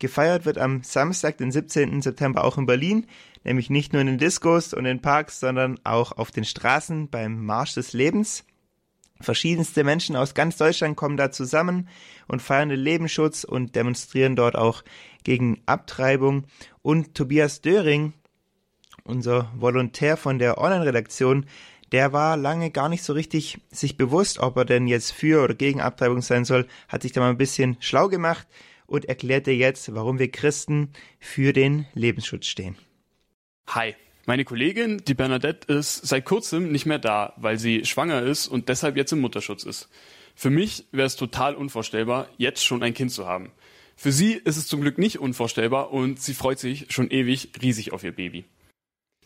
Gefeiert 0.00 0.46
wird 0.46 0.56
am 0.56 0.82
Samstag, 0.82 1.36
den 1.36 1.52
17. 1.52 2.00
September 2.00 2.44
auch 2.44 2.56
in 2.56 2.64
Berlin, 2.64 3.06
nämlich 3.44 3.70
nicht 3.70 3.92
nur 3.92 4.00
in 4.02 4.06
den 4.06 4.18
Diskos 4.18 4.74
und 4.74 4.86
in 4.86 5.00
Parks, 5.00 5.40
sondern 5.40 5.78
auch 5.84 6.12
auf 6.12 6.30
den 6.30 6.44
Straßen 6.44 7.08
beim 7.08 7.44
Marsch 7.44 7.74
des 7.74 7.92
Lebens. 7.92 8.44
Verschiedenste 9.20 9.84
Menschen 9.84 10.16
aus 10.16 10.34
ganz 10.34 10.56
Deutschland 10.56 10.96
kommen 10.96 11.18
da 11.18 11.30
zusammen 11.30 11.88
und 12.26 12.40
feiern 12.40 12.70
den 12.70 12.80
Lebensschutz 12.80 13.44
und 13.44 13.76
demonstrieren 13.76 14.34
dort 14.34 14.56
auch 14.56 14.82
gegen 15.24 15.60
Abtreibung. 15.66 16.46
Und 16.80 17.14
Tobias 17.14 17.60
Döring, 17.60 18.14
unser 19.04 19.52
Volontär 19.54 20.16
von 20.16 20.38
der 20.38 20.58
Online-Redaktion, 20.58 21.44
der 21.92 22.12
war 22.12 22.36
lange 22.36 22.70
gar 22.70 22.88
nicht 22.88 23.02
so 23.02 23.12
richtig 23.12 23.58
sich 23.70 23.96
bewusst, 23.96 24.38
ob 24.38 24.56
er 24.56 24.64
denn 24.64 24.86
jetzt 24.86 25.12
für 25.12 25.42
oder 25.42 25.54
gegen 25.54 25.80
Abtreibung 25.80 26.22
sein 26.22 26.44
soll, 26.44 26.66
hat 26.88 27.02
sich 27.02 27.12
da 27.12 27.20
mal 27.20 27.30
ein 27.30 27.36
bisschen 27.36 27.76
schlau 27.80 28.08
gemacht 28.08 28.46
und 28.86 29.04
erklärte 29.04 29.50
jetzt, 29.50 29.94
warum 29.94 30.18
wir 30.18 30.30
Christen 30.30 30.92
für 31.18 31.52
den 31.52 31.86
Lebensschutz 31.94 32.46
stehen. 32.46 32.76
Hi, 33.72 33.94
meine 34.26 34.44
Kollegin, 34.44 35.00
die 35.06 35.14
Bernadette, 35.14 35.72
ist 35.72 36.04
seit 36.04 36.24
kurzem 36.24 36.72
nicht 36.72 36.86
mehr 36.86 36.98
da, 36.98 37.34
weil 37.36 37.56
sie 37.56 37.84
schwanger 37.84 38.20
ist 38.22 38.48
und 38.48 38.68
deshalb 38.68 38.96
jetzt 38.96 39.12
im 39.12 39.20
Mutterschutz 39.20 39.62
ist. 39.62 39.88
Für 40.34 40.50
mich 40.50 40.86
wäre 40.90 41.06
es 41.06 41.14
total 41.14 41.54
unvorstellbar, 41.54 42.28
jetzt 42.36 42.64
schon 42.64 42.82
ein 42.82 42.94
Kind 42.94 43.12
zu 43.12 43.28
haben. 43.28 43.52
Für 43.94 44.10
sie 44.10 44.32
ist 44.32 44.56
es 44.56 44.66
zum 44.66 44.80
Glück 44.80 44.98
nicht 44.98 45.20
unvorstellbar 45.20 45.92
und 45.92 46.20
sie 46.20 46.34
freut 46.34 46.58
sich 46.58 46.86
schon 46.90 47.12
ewig 47.12 47.50
riesig 47.62 47.92
auf 47.92 48.02
ihr 48.02 48.10
Baby. 48.10 48.44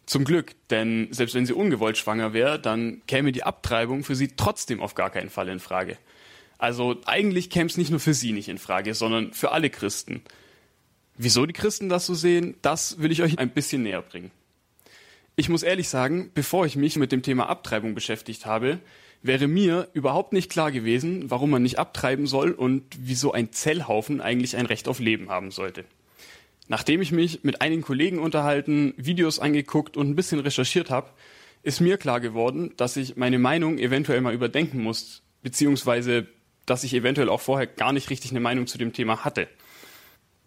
Zum 0.05 0.25
Glück, 0.25 0.53
denn 0.69 1.09
selbst 1.11 1.35
wenn 1.35 1.47
sie 1.47 1.55
ungewollt 1.55 1.97
schwanger 1.97 2.35
wäre, 2.35 2.61
dann 2.61 3.01
käme 3.07 3.33
die 3.33 3.45
Abtreibung 3.45 4.05
für 4.05 4.15
sie 4.15 4.37
trotzdem 4.37 4.83
auf 4.83 4.95
gar 4.95 5.09
keinen 5.09 5.31
Fall 5.31 5.49
in 5.49 5.59
Frage. 5.59 5.97
Also 6.59 7.01
eigentlich 7.07 7.49
käme 7.49 7.71
es 7.71 7.79
nicht 7.79 7.91
nur 7.91 8.01
für 8.01 8.13
sie 8.13 8.33
nicht 8.33 8.51
in 8.51 8.59
Frage, 8.59 8.93
sondern 8.93 9.33
für 9.33 9.53
alle 9.53 9.71
Christen. 9.71 10.23
Wieso 11.17 11.47
die 11.47 11.53
Christen 11.53 11.89
das 11.89 12.07
so 12.07 12.15
sehen, 12.15 12.57
das 12.63 13.01
will 13.01 13.13
ich 13.13 13.23
euch 13.23 13.39
ein 13.39 13.51
bisschen 13.51 13.83
näher 13.83 14.03
bringen. 14.03 14.31
Ich 15.37 15.49
muss 15.49 15.63
ehrlich 15.63 15.89
sagen, 15.89 16.31
bevor 16.35 16.67
ich 16.67 16.77
mich 16.77 16.97
mit 16.97 17.13
dem 17.13 17.23
Thema 17.23 17.49
Abtreibung 17.49 17.95
beschäftigt 17.95 18.47
habe, 18.47 18.79
wäre 19.23 19.49
mir 19.49 19.89
überhaupt 19.95 20.33
nicht 20.33 20.51
klar 20.51 20.71
gewesen, 20.71 21.31
warum 21.31 21.51
man 21.51 21.63
nicht 21.63 21.79
abtreiben 21.79 22.27
soll 22.27 22.53
und 22.53 22.85
wieso 22.99 23.33
ein 23.33 23.53
Zellhaufen 23.53 24.21
eigentlich 24.21 24.57
ein 24.57 24.67
Recht 24.67 24.87
auf 24.87 25.01
Leben 25.01 25.31
haben 25.31 25.51
sollte. 25.51 25.85
Nachdem 26.69 27.01
ich 27.01 27.13
mich 27.13 27.43
mit 27.43 27.61
einigen 27.61 27.83
Kollegen 27.83 28.19
unterhalten, 28.19 28.95
Videos 28.97 29.39
angeguckt 29.39 29.97
und 29.97 30.11
ein 30.11 30.17
bisschen 30.17 30.41
recherchiert 30.41 30.91
habe, 30.91 31.11
ist 31.63 31.81
mir 31.81 31.97
klar 31.97 32.21
geworden, 32.21 32.73
dass 32.77 32.97
ich 32.97 33.17
meine 33.17 33.39
Meinung 33.39 33.79
eventuell 33.79 34.21
mal 34.21 34.35
überdenken 34.35 34.83
muss, 34.83 35.23
beziehungsweise 35.43 36.27
dass 36.67 36.85
ich 36.85 36.95
eventuell 36.95 37.29
auch 37.29 37.41
vorher 37.41 37.67
gar 37.67 37.93
nicht 37.93 38.11
richtig 38.11 38.31
eine 38.31 38.41
Meinung 38.41 38.67
zu 38.67 38.79
dem 38.79 38.93
Thema 38.93 39.25
hatte. 39.25 39.49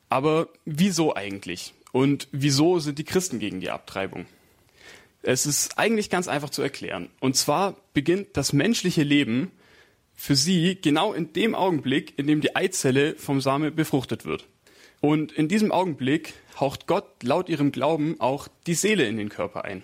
Aber 0.09 0.49
wieso 0.65 1.15
eigentlich? 1.15 1.73
Und 1.91 2.27
wieso 2.31 2.79
sind 2.79 2.99
die 2.99 3.03
Christen 3.03 3.39
gegen 3.39 3.59
die 3.59 3.69
Abtreibung? 3.69 4.25
Es 5.23 5.45
ist 5.45 5.77
eigentlich 5.77 6.09
ganz 6.09 6.27
einfach 6.27 6.49
zu 6.49 6.61
erklären. 6.61 7.09
Und 7.19 7.35
zwar 7.35 7.75
beginnt 7.93 8.37
das 8.37 8.53
menschliche 8.53 9.03
Leben 9.03 9.51
für 10.15 10.35
sie 10.35 10.77
genau 10.81 11.13
in 11.13 11.33
dem 11.33 11.55
Augenblick, 11.55 12.17
in 12.17 12.27
dem 12.27 12.41
die 12.41 12.55
Eizelle 12.55 13.15
vom 13.15 13.41
Same 13.41 13.71
befruchtet 13.71 14.25
wird. 14.25 14.47
Und 14.99 15.31
in 15.31 15.47
diesem 15.47 15.71
Augenblick 15.71 16.33
haucht 16.59 16.87
Gott 16.87 17.23
laut 17.23 17.49
ihrem 17.49 17.71
Glauben 17.71 18.19
auch 18.19 18.47
die 18.65 18.73
Seele 18.73 19.07
in 19.07 19.17
den 19.17 19.29
Körper 19.29 19.63
ein. 19.63 19.83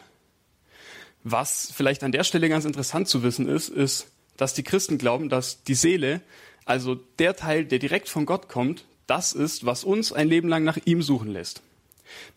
Was 1.24 1.72
vielleicht 1.74 2.03
an 2.03 2.12
der 2.12 2.24
Stelle 2.24 2.50
ganz 2.50 2.65
interessant 2.65 3.08
zu 3.08 3.24
wissen 3.24 3.48
ist, 3.48 3.70
ist, 3.70 4.08
dass 4.38 4.53
die 4.53 4.63
Christen 4.63 4.98
glauben, 4.98 5.30
dass 5.30 5.63
die 5.63 5.75
Seele, 5.75 6.22
also 6.65 6.96
der 6.96 7.36
Teil, 7.36 7.65
der 7.65 7.80
direkt 7.80 8.10
von 8.10 8.25
Gott 8.25 8.50
kommt, 8.50 8.86
das 9.07 9.33
ist, 9.33 9.65
was 9.65 9.83
uns 9.83 10.13
ein 10.13 10.27
Leben 10.27 10.48
lang 10.48 10.63
nach 10.63 10.77
ihm 10.86 11.01
suchen 11.01 11.31
lässt. 11.31 11.62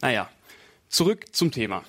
Naja, 0.01 0.29
zurück 0.89 1.27
zum 1.33 1.53
Thema. 1.53 1.85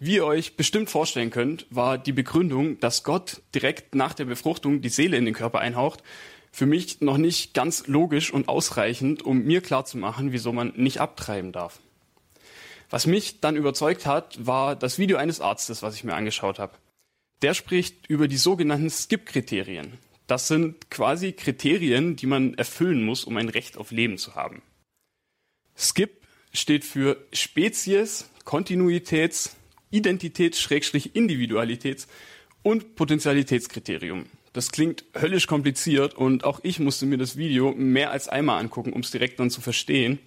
Wie 0.00 0.16
ihr 0.16 0.24
euch 0.24 0.56
bestimmt 0.56 0.90
vorstellen 0.90 1.30
könnt, 1.30 1.66
war 1.70 1.98
die 1.98 2.12
Begründung, 2.12 2.78
dass 2.78 3.02
Gott 3.02 3.42
direkt 3.54 3.94
nach 3.94 4.14
der 4.14 4.26
Befruchtung 4.26 4.80
die 4.80 4.90
Seele 4.90 5.16
in 5.16 5.24
den 5.24 5.34
Körper 5.34 5.58
einhaucht, 5.58 6.02
für 6.52 6.66
mich 6.66 7.00
noch 7.00 7.18
nicht 7.18 7.52
ganz 7.52 7.86
logisch 7.88 8.32
und 8.32 8.48
ausreichend, 8.48 9.22
um 9.22 9.44
mir 9.44 9.60
klarzumachen, 9.60 10.32
wieso 10.32 10.52
man 10.52 10.72
nicht 10.76 11.00
abtreiben 11.00 11.52
darf. 11.52 11.80
Was 12.90 13.06
mich 13.06 13.40
dann 13.40 13.56
überzeugt 13.56 14.06
hat, 14.06 14.46
war 14.46 14.74
das 14.74 14.98
Video 14.98 15.18
eines 15.18 15.40
Arztes, 15.40 15.82
was 15.82 15.94
ich 15.94 16.04
mir 16.04 16.14
angeschaut 16.14 16.58
habe. 16.58 16.72
Der 17.42 17.54
spricht 17.54 18.08
über 18.08 18.28
die 18.28 18.38
sogenannten 18.38 18.90
Skip-Kriterien. 18.90 19.98
Das 20.28 20.46
sind 20.46 20.90
quasi 20.90 21.32
Kriterien, 21.32 22.14
die 22.14 22.26
man 22.26 22.52
erfüllen 22.54 23.02
muss, 23.02 23.24
um 23.24 23.38
ein 23.38 23.48
Recht 23.48 23.78
auf 23.78 23.90
Leben 23.90 24.18
zu 24.18 24.34
haben. 24.34 24.60
Skip 25.74 26.20
steht 26.52 26.84
für 26.84 27.16
Spezies, 27.32 28.28
Kontinuitäts, 28.44 29.56
Identitäts-, 29.90 30.68
Individualitäts- 31.14 32.08
und 32.62 32.94
Potentialitätskriterium. 32.94 34.26
Das 34.52 34.70
klingt 34.70 35.04
höllisch 35.18 35.46
kompliziert 35.46 36.12
und 36.14 36.44
auch 36.44 36.60
ich 36.62 36.78
musste 36.78 37.06
mir 37.06 37.16
das 37.16 37.38
Video 37.38 37.72
mehr 37.72 38.10
als 38.10 38.28
einmal 38.28 38.60
angucken, 38.60 38.92
um 38.92 39.00
es 39.00 39.10
direkt 39.10 39.40
dann 39.40 39.50
zu 39.50 39.62
verstehen. 39.62 40.18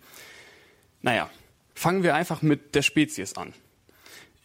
Naja, 1.03 1.29
fangen 1.75 2.01
wir 2.01 2.15
einfach 2.15 2.41
mit 2.41 2.73
der 2.73 2.81
Spezies 2.81 3.33
an. 3.33 3.53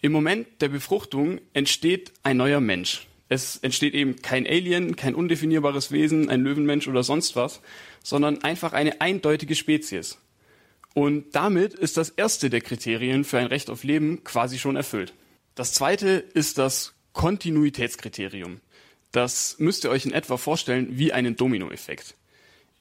Im 0.02 0.12
Moment 0.12 0.60
der 0.60 0.68
Befruchtung 0.68 1.40
entsteht 1.54 2.12
ein 2.22 2.36
neuer 2.36 2.60
Mensch. 2.60 3.06
Es 3.28 3.56
entsteht 3.56 3.94
eben 3.94 4.22
kein 4.22 4.46
Alien, 4.46 4.96
kein 4.96 5.14
undefinierbares 5.14 5.90
Wesen, 5.90 6.30
ein 6.30 6.42
Löwenmensch 6.42 6.86
oder 6.86 7.02
sonst 7.02 7.34
was, 7.34 7.60
sondern 8.02 8.42
einfach 8.44 8.72
eine 8.72 9.00
eindeutige 9.00 9.54
Spezies. 9.54 10.18
Und 10.94 11.34
damit 11.34 11.74
ist 11.74 11.96
das 11.96 12.10
erste 12.10 12.48
der 12.48 12.60
Kriterien 12.60 13.24
für 13.24 13.38
ein 13.38 13.48
Recht 13.48 13.68
auf 13.68 13.84
Leben 13.84 14.24
quasi 14.24 14.58
schon 14.58 14.76
erfüllt. 14.76 15.12
Das 15.54 15.72
zweite 15.72 16.24
ist 16.34 16.58
das 16.58 16.94
Kontinuitätskriterium. 17.12 18.60
Das 19.12 19.56
müsst 19.58 19.84
ihr 19.84 19.90
euch 19.90 20.06
in 20.06 20.12
etwa 20.12 20.36
vorstellen 20.36 20.98
wie 20.98 21.12
einen 21.12 21.36
Dominoeffekt. 21.36 22.14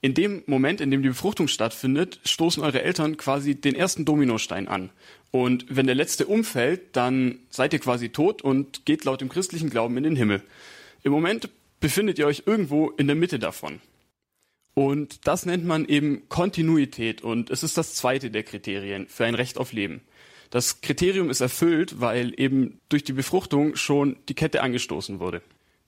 In 0.01 0.13
dem 0.13 0.43
Moment, 0.45 0.81
in 0.81 0.91
dem 0.91 1.01
die 1.01 1.09
Befruchtung 1.09 1.47
stattfindet, 1.47 2.19
stoßen 2.25 2.63
eure 2.63 2.83
Eltern 2.83 3.17
quasi 3.17 3.55
den 3.55 3.75
ersten 3.75 4.05
Dominostein 4.05 4.67
an. 4.67 4.91
Und 5.31 5.65
wenn 5.69 5.87
der 5.87 5.95
letzte 5.95 6.27
umfällt, 6.27 6.95
dann 6.95 7.39
seid 7.49 7.73
ihr 7.73 7.79
quasi 7.79 8.09
tot 8.09 8.41
und 8.41 8.85
geht 8.85 9.03
laut 9.03 9.21
dem 9.21 9.29
christlichen 9.29 9.69
Glauben 9.69 9.97
in 9.97 10.03
den 10.03 10.15
Himmel. 10.15 10.43
Im 11.03 11.11
Moment 11.11 11.49
befindet 11.79 12.19
ihr 12.19 12.27
euch 12.27 12.43
irgendwo 12.45 12.89
in 12.91 13.07
der 13.07 13.15
Mitte 13.15 13.39
davon. 13.39 13.81
Und 14.75 15.25
das 15.25 15.45
nennt 15.45 15.65
man 15.65 15.85
eben 15.85 16.27
Kontinuität 16.29 17.21
und 17.21 17.49
es 17.49 17.63
ist 17.63 17.77
das 17.77 17.95
zweite 17.95 18.29
der 18.29 18.43
Kriterien 18.43 19.07
für 19.07 19.25
ein 19.25 19.35
Recht 19.35 19.57
auf 19.57 19.71
Leben. 19.71 20.01
Das 20.49 20.81
Kriterium 20.81 21.29
ist 21.29 21.41
erfüllt, 21.41 21.99
weil 22.01 22.33
eben 22.39 22.79
durch 22.89 23.03
die 23.03 23.13
Befruchtung 23.13 23.75
schon 23.75 24.17
die 24.29 24.35
Kette 24.35 24.61
angestoßen 24.61 25.19
wurde. 25.19 25.41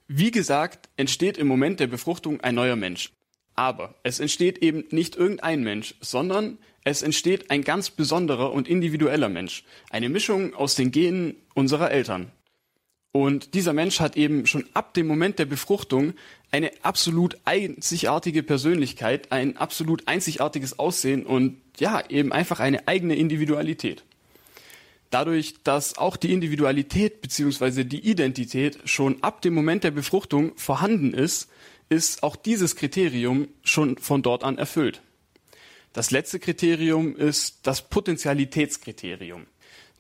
Wie 0.08 0.32
gesagt, 0.32 0.90
entsteht 0.96 1.38
im 1.38 1.48
Moment 1.48 1.80
der 1.80 1.88
Befruchtung 1.88 2.42
ein 2.42 2.56
neuer 2.56 2.78
Mensch. 2.78 3.12
Aber 3.58 3.96
es 4.04 4.20
entsteht 4.20 4.60
eben 4.60 4.86
nicht 4.92 5.16
irgendein 5.16 5.64
Mensch, 5.64 5.96
sondern 6.00 6.60
es 6.84 7.02
entsteht 7.02 7.50
ein 7.50 7.64
ganz 7.64 7.90
besonderer 7.90 8.54
und 8.54 8.70
individueller 8.70 9.30
Mensch. 9.30 9.64
Eine 9.90 10.10
Mischung 10.10 10.54
aus 10.54 10.76
den 10.76 10.92
Genen 10.92 11.36
unserer 11.56 11.92
Eltern. 11.92 12.32
Und 13.12 13.56
dieser 13.56 13.74
Mensch 13.74 14.00
hat 14.00 14.16
eben 14.16 14.46
schon 14.46 14.66
ab 14.76 14.94
dem 14.94 15.08
Moment 15.08 15.40
der 15.40 15.46
Befruchtung 15.46 16.14
eine 16.52 16.72
absolut 16.84 17.36
einzigartige 17.46 18.44
Persönlichkeit, 18.44 19.32
ein 19.32 19.58
absolut 19.58 20.08
einzigartiges 20.08 20.78
Aussehen 20.78 21.26
und 21.26 21.58
ja, 21.80 22.04
eben 22.10 22.32
einfach 22.32 22.60
eine 22.60 22.88
eigene 22.88 23.16
Individualität. 23.16 24.04
Dadurch, 25.10 25.56
dass 25.64 25.98
auch 25.98 26.16
die 26.16 26.32
Individualität 26.32 27.22
bzw. 27.22 27.86
die 27.86 28.08
Identität 28.08 28.78
schon 28.86 29.24
ab 29.24 29.42
dem 29.42 29.56
Moment 29.56 29.84
der 29.84 29.92
Befruchtung 29.92 30.52
vorhanden 30.58 31.16
ist, 31.16 31.50
ist 31.90 32.24
auch 32.24 32.36
dieses 32.36 32.76
Kriterium 32.76 33.48
schon 33.64 33.98
von 33.98 34.22
dort 34.22 34.44
an 34.44 34.58
erfüllt. 34.58 35.02
Das 35.94 36.12
letzte 36.12 36.40
Kriterium 36.40 37.16
ist 37.16 37.60
das 37.64 37.90
Potentialitätskriterium. 37.90 39.48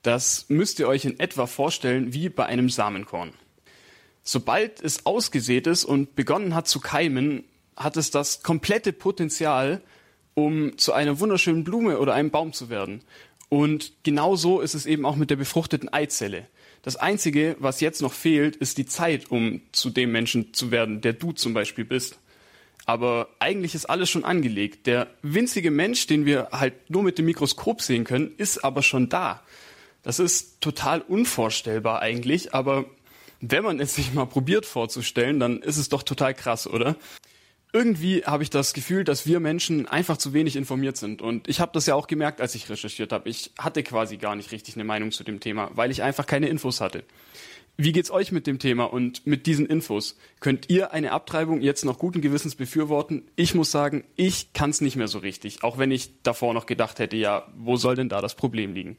Das 0.03 0.45
müsst 0.47 0.79
ihr 0.79 0.87
euch 0.87 1.05
in 1.05 1.19
etwa 1.19 1.47
vorstellen 1.47 2.13
wie 2.13 2.29
bei 2.29 2.45
einem 2.45 2.69
Samenkorn. 2.69 3.33
Sobald 4.23 4.81
es 4.81 5.05
ausgesät 5.05 5.67
ist 5.67 5.85
und 5.85 6.15
begonnen 6.15 6.53
hat 6.53 6.67
zu 6.67 6.79
keimen, 6.79 7.45
hat 7.75 7.97
es 7.97 8.11
das 8.11 8.43
komplette 8.43 8.91
Potenzial, 8.91 9.81
um 10.33 10.77
zu 10.77 10.93
einer 10.93 11.19
wunderschönen 11.19 11.63
Blume 11.63 11.99
oder 11.99 12.13
einem 12.13 12.29
Baum 12.29 12.53
zu 12.53 12.69
werden. 12.69 13.01
Und 13.49 13.93
genau 14.03 14.35
so 14.35 14.59
ist 14.59 14.75
es 14.75 14.85
eben 14.85 15.05
auch 15.05 15.15
mit 15.15 15.29
der 15.29 15.37
befruchteten 15.37 15.91
Eizelle. 15.91 16.47
Das 16.87 16.95
Einzige, 16.95 17.57
was 17.59 17.81
jetzt 17.81 18.01
noch 18.01 18.13
fehlt, 18.13 18.55
ist 18.55 18.77
die 18.77 18.85
Zeit, 18.85 19.29
um 19.29 19.59
zu 19.73 19.89
dem 19.89 20.09
Menschen 20.13 20.53
zu 20.53 20.71
werden, 20.71 21.01
der 21.01 21.11
du 21.11 21.33
zum 21.33 21.53
Beispiel 21.53 21.83
bist. 21.83 22.17
Aber 22.85 23.27
eigentlich 23.39 23.75
ist 23.75 23.87
alles 23.87 24.09
schon 24.09 24.23
angelegt. 24.23 24.87
Der 24.87 25.09
winzige 25.21 25.69
Mensch, 25.69 26.07
den 26.07 26.25
wir 26.25 26.47
halt 26.53 26.89
nur 26.89 27.03
mit 27.03 27.17
dem 27.17 27.25
Mikroskop 27.25 27.81
sehen 27.81 28.05
können, 28.05 28.31
ist 28.37 28.63
aber 28.63 28.83
schon 28.83 29.09
da. 29.09 29.43
Das 30.01 30.19
ist 30.19 30.61
total 30.61 31.01
unvorstellbar 31.01 31.99
eigentlich, 31.99 32.53
aber 32.53 32.85
wenn 33.41 33.65
man 33.65 33.81
es 33.81 33.95
sich 33.95 34.13
mal 34.13 34.25
probiert 34.25 34.65
vorzustellen, 34.65 35.41
dann 35.41 35.61
ist 35.61 35.75
es 35.75 35.89
doch 35.89 36.03
total 36.03 36.33
krass, 36.33 36.67
oder? 36.67 36.95
Irgendwie 37.73 38.23
habe 38.23 38.43
ich 38.43 38.49
das 38.49 38.73
Gefühl, 38.73 39.03
dass 39.03 39.27
wir 39.27 39.39
Menschen 39.39 39.87
einfach 39.87 40.17
zu 40.17 40.33
wenig 40.33 40.55
informiert 40.55 40.97
sind. 40.97 41.21
Und 41.21 41.47
ich 41.47 41.59
habe 41.59 41.71
das 41.73 41.85
ja 41.85 41.95
auch 41.95 42.07
gemerkt, 42.07 42.39
als 42.41 42.55
ich 42.55 42.69
recherchiert 42.69 43.11
habe. 43.11 43.29
Ich 43.29 43.51
hatte 43.59 43.83
quasi 43.83 44.17
gar 44.17 44.35
nicht 44.35 44.51
richtig 44.51 44.75
eine 44.75 44.85
Meinung 44.85 45.11
zu 45.11 45.23
dem 45.23 45.39
Thema, 45.39 45.69
weil 45.75 45.91
ich 45.91 46.01
einfach 46.01 46.25
keine 46.25 46.47
Infos 46.47 46.81
hatte. 46.81 47.03
Wie 47.79 47.91
geht's 47.91 48.09
euch 48.09 48.31
mit 48.31 48.47
dem 48.47 48.57
Thema 48.57 48.85
und 48.85 49.27
mit 49.27 49.45
diesen 49.45 49.67
Infos? 49.67 50.17
Könnt 50.39 50.67
ihr 50.67 50.93
eine 50.93 51.11
Abtreibung 51.11 51.61
jetzt 51.61 51.85
noch 51.85 51.99
guten 51.99 52.21
Gewissens 52.21 52.55
befürworten? 52.55 53.29
Ich 53.35 53.53
muss 53.53 53.69
sagen, 53.69 54.03
ich 54.15 54.51
kann's 54.53 54.81
nicht 54.81 54.95
mehr 54.95 55.07
so 55.07 55.19
richtig, 55.19 55.63
auch 55.63 55.77
wenn 55.77 55.91
ich 55.91 56.23
davor 56.23 56.55
noch 56.55 56.65
gedacht 56.65 56.97
hätte, 56.97 57.17
ja, 57.17 57.47
wo 57.55 57.75
soll 57.75 57.95
denn 57.95 58.09
da 58.09 58.19
das 58.19 58.33
Problem 58.33 58.73
liegen? 58.73 58.97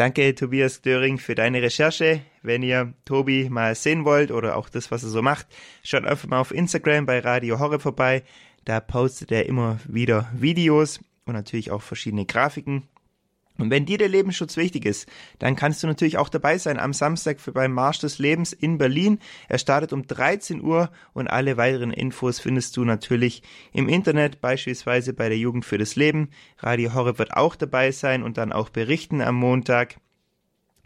Danke, 0.00 0.34
Tobias 0.34 0.80
Döring, 0.80 1.18
für 1.18 1.34
deine 1.34 1.60
Recherche. 1.60 2.22
Wenn 2.40 2.62
ihr 2.62 2.94
Tobi 3.04 3.50
mal 3.50 3.74
sehen 3.74 4.06
wollt 4.06 4.30
oder 4.30 4.56
auch 4.56 4.70
das, 4.70 4.90
was 4.90 5.02
er 5.02 5.10
so 5.10 5.20
macht, 5.20 5.46
schaut 5.82 6.06
einfach 6.06 6.26
mal 6.26 6.40
auf 6.40 6.54
Instagram 6.54 7.04
bei 7.04 7.18
Radio 7.18 7.58
Horror 7.58 7.80
vorbei. 7.80 8.22
Da 8.64 8.80
postet 8.80 9.30
er 9.30 9.44
immer 9.44 9.78
wieder 9.86 10.30
Videos 10.32 11.00
und 11.26 11.34
natürlich 11.34 11.70
auch 11.70 11.82
verschiedene 11.82 12.24
Grafiken. 12.24 12.84
Und 13.60 13.70
wenn 13.70 13.86
dir 13.86 13.98
der 13.98 14.08
Lebensschutz 14.08 14.56
wichtig 14.56 14.84
ist, 14.84 15.08
dann 15.38 15.56
kannst 15.56 15.82
du 15.82 15.86
natürlich 15.86 16.18
auch 16.18 16.28
dabei 16.28 16.58
sein 16.58 16.78
am 16.78 16.92
Samstag 16.92 17.40
für 17.40 17.52
beim 17.52 17.72
Marsch 17.72 17.98
des 17.98 18.18
Lebens 18.18 18.52
in 18.52 18.78
Berlin. 18.78 19.18
Er 19.48 19.58
startet 19.58 19.92
um 19.92 20.06
13 20.06 20.62
Uhr 20.62 20.90
und 21.12 21.28
alle 21.28 21.56
weiteren 21.56 21.92
Infos 21.92 22.40
findest 22.40 22.76
du 22.76 22.84
natürlich 22.84 23.42
im 23.72 23.88
Internet, 23.88 24.40
beispielsweise 24.40 25.12
bei 25.12 25.28
der 25.28 25.38
Jugend 25.38 25.64
für 25.64 25.78
das 25.78 25.96
Leben. 25.96 26.30
Radio 26.58 26.94
Horror 26.94 27.18
wird 27.18 27.34
auch 27.34 27.56
dabei 27.56 27.92
sein 27.92 28.22
und 28.22 28.38
dann 28.38 28.52
auch 28.52 28.68
berichten 28.68 29.20
am 29.20 29.36
Montag, 29.36 29.96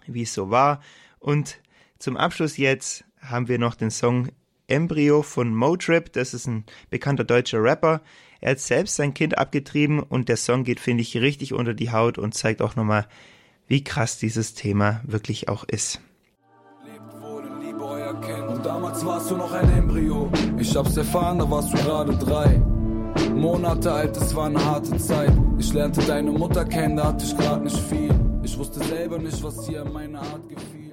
wie 0.07 0.23
es 0.23 0.35
so 0.35 0.51
war. 0.51 0.81
Und 1.19 1.61
zum 1.99 2.17
Abschluss 2.17 2.57
jetzt 2.57 3.05
haben 3.21 3.49
wir 3.49 3.59
noch 3.59 3.75
den 3.75 3.91
Song 3.91 4.29
Embryo 4.69 5.23
von 5.23 5.55
Motrip. 5.55 6.13
Das 6.13 6.35
ist 6.35 6.47
ein 6.47 6.65
bekannter 6.91 7.25
deutscher 7.25 7.63
Rapper. 7.63 8.01
Er 8.41 8.53
hat 8.53 8.61
selbst 8.61 8.97
sein 8.97 9.15
Kind 9.15 9.39
abgetrieben 9.39 10.01
und 10.01 10.29
der 10.29 10.37
Song 10.37 10.65
geht, 10.65 10.81
finde 10.81 11.03
ich, 11.03 11.17
richtig 11.17 11.55
unter 11.55 11.75
die 11.75 11.93
Haut 11.93 12.19
und 12.19 12.35
zeigt 12.35 12.61
auch 12.61 12.77
nochmal, 12.77 13.07
wie 13.67 13.83
krass 13.83 14.19
dieses 14.19 14.55
Thema 14.55 15.01
wirklich 15.05 15.49
auch 15.49 15.65
ist. 15.65 16.01
Lebt 16.85 17.23
wohl 17.23 17.45
in 17.45 17.67
Liebe, 17.67 17.85
euer 17.85 18.21
Kind. 18.21 18.49
Und 18.49 18.67
damals 18.67 19.05
warst 19.05 19.31
du 19.31 19.37
noch 19.37 19.53
ein 19.53 19.71
Embryo. 19.71 20.31
Ich 20.59 20.77
hab's 20.77 20.97
erfahren, 20.97 21.39
da 21.39 21.51
warst 21.51 21.73
du 21.73 21.79
gerade 21.79 22.17
drei. 22.17 22.63
Monate 23.35 23.93
alt, 23.93 24.17
es 24.17 24.35
war 24.35 24.47
eine 24.47 24.65
harte 24.65 24.97
Zeit. 24.99 25.33
Ich 25.59 25.73
lernte 25.73 26.03
deine 26.03 26.31
Mutter 26.31 26.65
kennen, 26.65 26.97
da 26.97 27.09
hatte 27.09 27.25
ich 27.25 27.37
grad 27.37 27.63
nicht 27.63 27.79
viel. 27.79 28.15
Ich 28.43 28.59
wusste 28.59 28.83
selber 28.85 29.19
nicht, 29.19 29.43
was 29.43 29.67
dir 29.67 29.83
in 29.83 29.93
meiner 29.93 30.21
Art 30.21 30.49
gefiel. 30.49 30.91